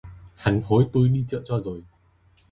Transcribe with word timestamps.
Hắn 0.35 0.61
hối 0.65 0.85
tui 0.93 1.09
đi 1.09 1.25
chợ 1.29 1.41
cho 1.45 1.59
rồi 1.59 1.83